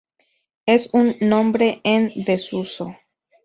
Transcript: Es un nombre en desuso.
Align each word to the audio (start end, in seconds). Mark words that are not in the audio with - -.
Es 0.65 0.89
un 0.93 1.15
nombre 1.21 1.79
en 1.83 2.11
desuso. 2.25 2.95